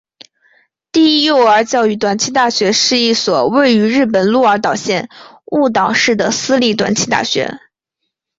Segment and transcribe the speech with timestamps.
[0.91, 5.11] 第一幼儿教育短期大学是一所位于日本鹿儿岛县
[5.45, 7.59] 雾岛市的私立短期大学。